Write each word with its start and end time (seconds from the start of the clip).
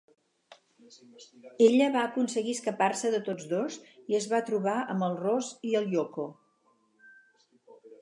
Ella 1.65 1.89
va 1.97 2.05
aconseguir 2.05 2.57
escapar-se 2.59 3.13
de 3.17 3.21
tots 3.29 3.47
dos 3.53 3.79
i 4.15 4.19
es 4.23 4.29
va 4.35 4.43
trobar 4.51 4.77
amb 4.97 5.09
el 5.11 5.17
Ross 5.23 5.55
i 5.73 5.79
el 5.83 5.91
Yoko. 5.97 6.31